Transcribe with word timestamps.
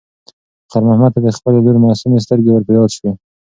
خیر 0.71 0.83
محمد 0.87 1.11
ته 1.15 1.19
د 1.25 1.27
خپلې 1.37 1.59
لور 1.65 1.77
معصومې 1.85 2.19
سترګې 2.25 2.51
ور 2.51 2.63
په 2.67 2.71
یاد 2.77 2.89
شوې. 2.97 3.11